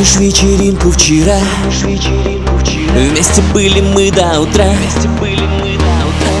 вечеринку 0.00 0.90
вчера? 0.90 1.38
Вместе 2.94 3.42
были 3.52 3.82
мы 3.82 4.10
до 4.10 4.40
утра. 4.40 4.72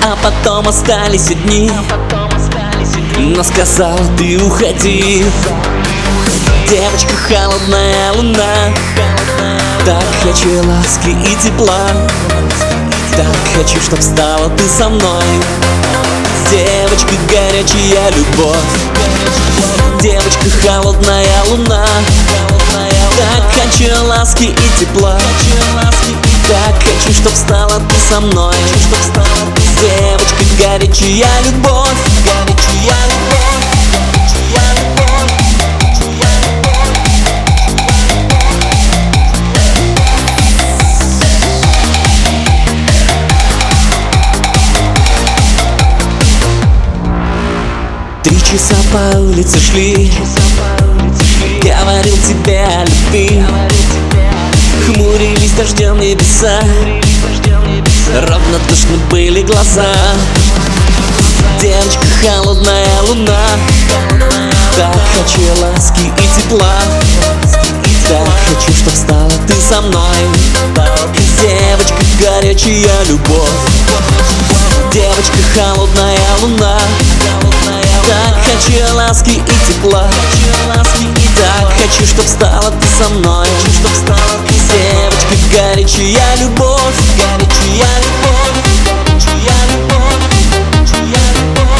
А 0.02 0.16
потом 0.22 0.68
остались 0.68 1.30
одни. 1.30 1.70
Но 3.18 3.42
сказал 3.42 3.98
ты 4.16 4.42
уходи 4.42 5.22
Девочка 6.70 7.14
холодная 7.28 8.12
луна. 8.12 8.54
Так 9.84 10.04
хочу 10.22 10.66
ласки 10.66 11.10
и 11.10 11.36
тепла. 11.36 11.86
Так 13.14 13.36
хочу, 13.54 13.78
чтоб 13.82 14.00
стала 14.00 14.48
ты 14.56 14.64
со 14.64 14.88
мной. 14.88 15.24
Девочка 16.50 17.14
горячая 17.28 18.10
любовь. 18.16 18.56
Девочка 20.00 20.48
холодная 20.64 21.44
луна 21.50 21.84
Хочу 23.70 24.04
ласки 24.04 24.44
и 24.44 24.80
тепла. 24.80 25.18
Так 26.48 26.74
хочу, 26.82 27.12
чтоб 27.14 27.32
стала 27.32 27.80
ты 27.88 27.94
со 28.08 28.20
мной. 28.20 28.56
Девочка 29.80 30.44
горячая 30.58 31.28
любовь. 31.46 31.96
Горячая 32.24 32.98
любовь. 33.06 33.40
Три 48.24 48.38
часа 48.42 48.74
по 48.92 49.18
улице 49.18 49.58
шли 49.60 50.12
Ровно 58.12 58.58
душны 58.68 58.96
были 59.08 59.42
глаза. 59.42 59.86
Девочка 61.60 62.06
холодная 62.22 63.02
луна. 63.06 63.38
Так 64.76 64.98
хочу 65.14 65.42
ласки 65.62 66.00
и 66.00 66.40
тепла. 66.40 66.74
Так 68.08 68.28
хочу, 68.48 68.76
чтоб 68.76 68.94
стала 68.94 69.30
ты 69.46 69.54
со 69.54 69.80
мной. 69.80 70.18
Девочка 71.40 72.04
горячая 72.20 73.04
любовь. 73.08 73.48
Девочка 74.92 75.38
холодная 75.54 76.18
луна. 76.42 76.78
Так 78.08 78.36
хочу 78.44 78.96
ласки 78.96 79.30
и 79.30 79.72
тепла. 79.72 80.08
Так 81.36 81.72
хочу, 81.76 82.06
чтоб 82.06 82.26
стала 82.26 82.72
ты 82.72 82.86
со 83.04 83.08
мной 83.10 83.46
Девочка 84.70 85.34
горячая 85.52 86.36
любовь 86.40 86.94
Горячая 87.18 87.94
любовь 88.00 88.58
Горячая 89.04 89.62
любовь 89.72 90.20
Горячая 90.76 91.32
любовь. 91.34 91.70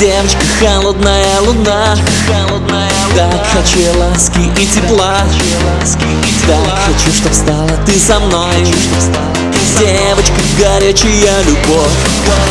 Девочка 0.00 0.44
холодная 0.58 1.40
луна 1.40 1.96
Так 3.14 3.46
хочу 3.52 3.78
ласки 3.98 4.40
и 4.60 4.66
тепла. 4.66 5.22
Так 6.46 6.58
хочу, 6.86 7.12
чтоб 7.16 7.32
стала 7.32 7.70
ты 7.86 7.98
со 7.98 8.18
мной. 8.18 8.66
Девочка 9.78 10.42
горячая 10.58 11.42
любовь 11.42 12.43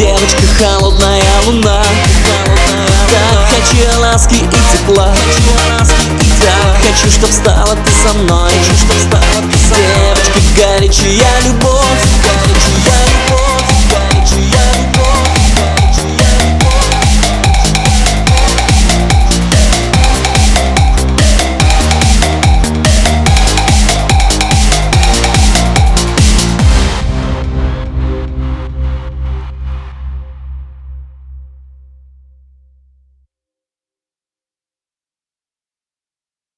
Девочка 0.00 0.40
холодная 0.58 1.22
луна. 1.44 1.82
Так 3.10 3.48
хочу 3.50 4.00
ласки 4.00 4.36
и 4.36 4.48
тепла. 4.72 5.12
Так 6.40 6.76
хочу, 6.78 7.10
чтоб 7.10 7.30
стала 7.30 7.76
ты 7.76 7.90
со 8.02 8.14
мной. 8.16 8.50
Девочка 9.76 10.40
горячая 10.56 11.42
любовь 11.44 11.69